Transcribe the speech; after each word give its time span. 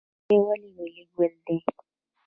لاله 0.27 0.43
ولې 0.51 0.71
ملي 0.77 1.03
ګل 1.15 1.33
دی؟ 1.45 1.57